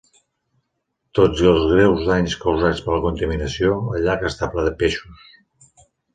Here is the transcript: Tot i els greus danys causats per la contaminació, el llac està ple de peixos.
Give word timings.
Tot 1.19 1.43
i 1.43 1.49
els 1.51 1.65
greus 1.71 2.01
danys 2.07 2.37
causats 2.47 2.81
per 2.87 2.93
la 2.95 3.03
contaminació, 3.05 3.77
el 4.01 4.09
llac 4.09 4.27
està 4.33 4.51
ple 4.57 4.67
de 4.71 4.75
peixos. 4.83 5.31